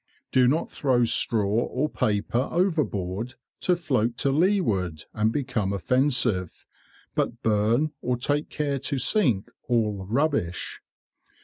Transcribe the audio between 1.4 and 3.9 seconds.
or paper overboard to